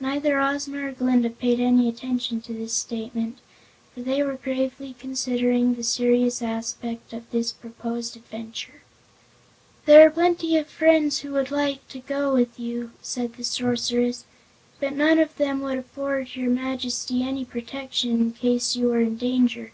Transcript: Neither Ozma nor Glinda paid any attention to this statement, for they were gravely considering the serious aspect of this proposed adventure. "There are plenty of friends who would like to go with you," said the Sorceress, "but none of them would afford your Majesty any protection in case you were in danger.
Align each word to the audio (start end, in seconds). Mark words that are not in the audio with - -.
Neither 0.00 0.40
Ozma 0.40 0.78
nor 0.78 0.92
Glinda 0.92 1.28
paid 1.28 1.60
any 1.60 1.90
attention 1.90 2.40
to 2.40 2.54
this 2.54 2.72
statement, 2.72 3.36
for 3.92 4.00
they 4.00 4.22
were 4.22 4.36
gravely 4.36 4.94
considering 4.98 5.74
the 5.74 5.82
serious 5.82 6.40
aspect 6.40 7.12
of 7.12 7.30
this 7.30 7.52
proposed 7.52 8.16
adventure. 8.16 8.80
"There 9.84 10.06
are 10.06 10.10
plenty 10.10 10.56
of 10.56 10.68
friends 10.68 11.18
who 11.18 11.32
would 11.32 11.50
like 11.50 11.86
to 11.88 11.98
go 11.98 12.32
with 12.32 12.58
you," 12.58 12.92
said 13.02 13.34
the 13.34 13.44
Sorceress, 13.44 14.24
"but 14.80 14.94
none 14.94 15.18
of 15.18 15.36
them 15.36 15.60
would 15.60 15.76
afford 15.76 16.34
your 16.34 16.48
Majesty 16.48 17.22
any 17.22 17.44
protection 17.44 18.12
in 18.12 18.32
case 18.32 18.74
you 18.74 18.86
were 18.88 19.02
in 19.02 19.18
danger. 19.18 19.72